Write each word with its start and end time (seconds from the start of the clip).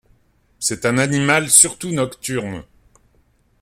C'est 0.57 0.87
un 0.87 0.97
animal 0.97 1.51
surtout 1.51 1.91
nocturne. 1.91 2.63